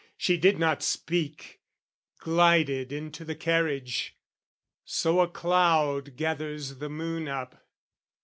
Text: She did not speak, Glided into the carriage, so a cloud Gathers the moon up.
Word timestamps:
She 0.17 0.35
did 0.35 0.57
not 0.57 0.81
speak, 0.81 1.61
Glided 2.17 2.91
into 2.91 3.23
the 3.23 3.35
carriage, 3.35 4.17
so 4.83 5.19
a 5.19 5.27
cloud 5.29 6.15
Gathers 6.15 6.79
the 6.79 6.89
moon 6.89 7.27
up. 7.27 7.63